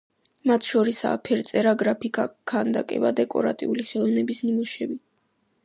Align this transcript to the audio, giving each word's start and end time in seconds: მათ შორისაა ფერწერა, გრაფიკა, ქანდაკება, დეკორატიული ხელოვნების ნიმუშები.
მათ 0.51 0.63
შორისაა 0.69 1.19
ფერწერა, 1.27 1.73
გრაფიკა, 1.81 2.25
ქანდაკება, 2.53 3.13
დეკორატიული 3.21 3.87
ხელოვნების 3.91 4.43
ნიმუშები. 4.49 4.99